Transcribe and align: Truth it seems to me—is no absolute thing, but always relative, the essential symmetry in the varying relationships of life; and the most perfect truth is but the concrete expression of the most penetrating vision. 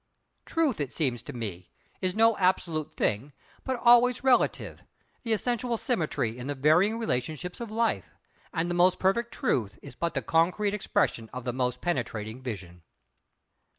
Truth 0.47 0.79
it 0.81 0.91
seems 0.91 1.21
to 1.21 1.31
me—is 1.31 2.15
no 2.15 2.35
absolute 2.37 2.91
thing, 2.91 3.33
but 3.63 3.77
always 3.79 4.23
relative, 4.23 4.81
the 5.21 5.31
essential 5.31 5.77
symmetry 5.77 6.39
in 6.39 6.47
the 6.47 6.55
varying 6.55 6.97
relationships 6.97 7.59
of 7.61 7.69
life; 7.69 8.05
and 8.51 8.67
the 8.67 8.73
most 8.73 8.97
perfect 8.97 9.31
truth 9.31 9.77
is 9.83 9.93
but 9.93 10.15
the 10.15 10.23
concrete 10.23 10.73
expression 10.73 11.29
of 11.31 11.43
the 11.43 11.53
most 11.53 11.81
penetrating 11.81 12.41
vision. 12.41 12.81